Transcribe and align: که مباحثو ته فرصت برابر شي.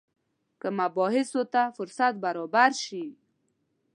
که 0.61 0.67
مباحثو 0.79 1.41
ته 1.53 1.63
فرصت 1.77 2.13
برابر 2.23 2.71
شي. 2.83 3.03